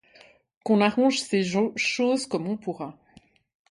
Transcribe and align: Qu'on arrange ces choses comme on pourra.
Qu'on 0.63 0.81
arrange 0.81 1.19
ces 1.19 1.43
choses 1.75 2.25
comme 2.25 2.47
on 2.47 2.57
pourra. 2.57 2.97